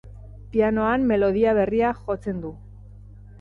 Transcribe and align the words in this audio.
Pianoan 0.53 1.05
melodia 1.11 1.53
berria 1.59 1.93
jotzen 2.01 2.41
du. 2.47 2.53